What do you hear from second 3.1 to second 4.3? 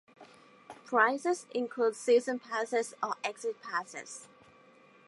exit passes.